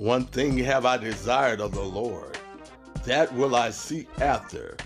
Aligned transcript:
One 0.00 0.24
thing 0.24 0.56
have 0.56 0.86
I 0.86 0.96
desired 0.96 1.60
of 1.60 1.74
the 1.74 1.82
Lord, 1.82 2.38
that 3.04 3.30
will 3.34 3.54
I 3.54 3.68
seek 3.68 4.08
after, 4.18 4.78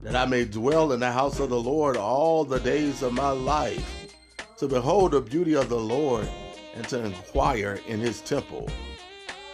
that 0.00 0.14
I 0.14 0.26
may 0.26 0.44
dwell 0.44 0.92
in 0.92 1.00
the 1.00 1.10
house 1.10 1.40
of 1.40 1.50
the 1.50 1.60
Lord 1.60 1.96
all 1.96 2.44
the 2.44 2.60
days 2.60 3.02
of 3.02 3.12
my 3.12 3.30
life, 3.30 4.14
to 4.58 4.68
behold 4.68 5.10
the 5.10 5.20
beauty 5.20 5.56
of 5.56 5.68
the 5.68 5.80
Lord 5.80 6.28
and 6.76 6.86
to 6.86 7.04
inquire 7.04 7.80
in 7.88 7.98
his 7.98 8.20
temple. 8.20 8.68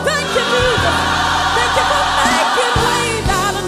Thank 0.05 0.29
you, 0.37 0.45
Thank 1.57 1.73
you 1.77 1.85
for 1.91 2.05
making 2.25 2.73
out 3.31 3.55
of. 3.55 3.63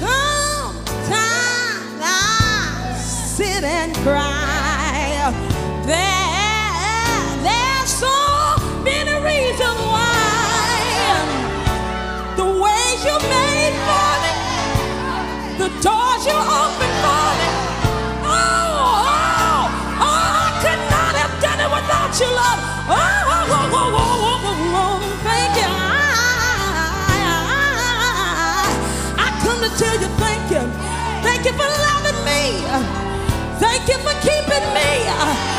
Sometimes 0.00 2.02
I 2.02 2.96
sit 2.98 3.64
and 3.64 3.94
cry. 3.96 5.32
There, 5.86 7.44
there's 7.44 7.90
so 7.90 8.16
many 8.84 9.14
reasons 9.24 9.80
why. 9.92 11.44
The 12.36 12.44
way 12.44 12.84
you 13.06 13.16
made 13.30 13.74
for 13.86 14.12
me, 14.24 15.58
the 15.58 15.68
doors 15.82 16.26
you 16.26 16.36
opened. 16.36 16.85
with 34.60 34.74
me. 34.74 35.55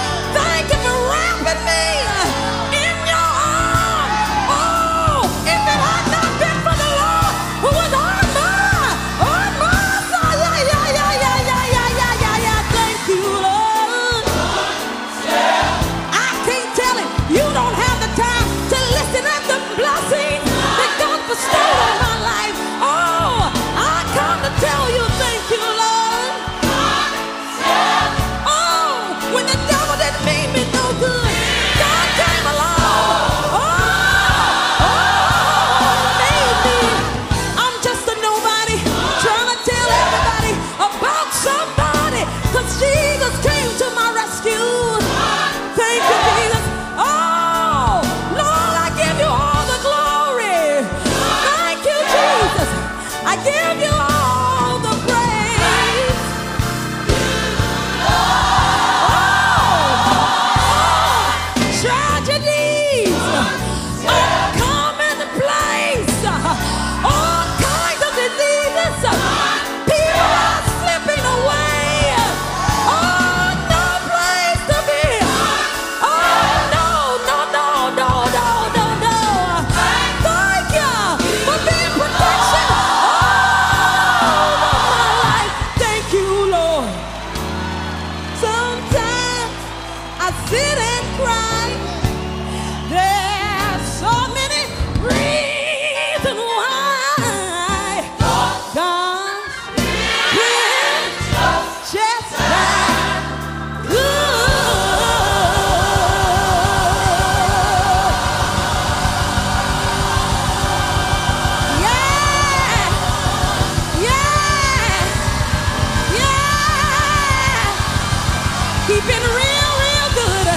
He's 118.97 119.05
been 119.05 119.21
real, 119.21 119.71
real 119.85 120.09
good. 120.15 120.47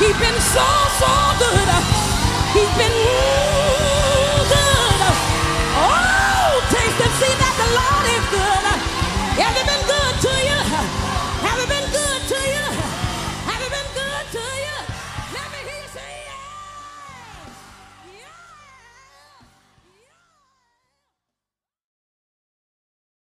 He's 0.00 0.18
been 0.18 0.40
so, 0.40 0.66
so 0.98 1.06
good. 1.38 1.68
He's 2.52 2.76
been. 2.76 3.35